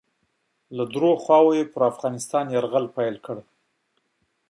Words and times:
له 0.77 0.83
دریو 0.93 1.21
خواوو 1.23 1.55
یې 1.59 1.65
پر 1.73 1.81
افغانستان 1.91 2.45
یرغل 2.55 2.85
پیل 2.95 3.15
کړ. 3.25 3.37